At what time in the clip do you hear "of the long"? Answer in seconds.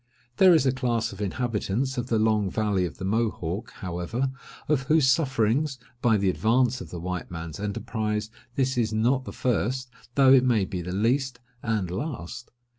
1.95-2.49